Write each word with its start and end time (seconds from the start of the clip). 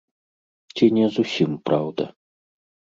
Ці 0.79 0.85
не 0.97 1.05
зусім 1.19 1.51
праўда. 1.71 2.13